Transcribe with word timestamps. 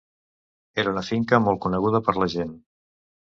Era 0.83 0.93
una 0.95 1.03
finca 1.09 1.41
molt 1.47 1.61
coneguda 1.65 2.03
per 2.09 2.17
la 2.23 2.31
gent. 2.37 2.57